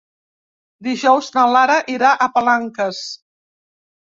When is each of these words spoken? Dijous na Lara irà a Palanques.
Dijous 0.87 1.27
na 1.35 1.43
Lara 1.57 1.75
irà 1.99 2.15
a 2.27 2.31
Palanques. 2.39 3.03